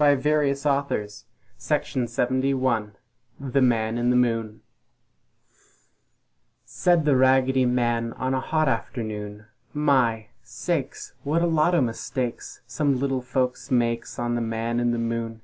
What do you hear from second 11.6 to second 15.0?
o' mistakes Some little folks makes on the Man in the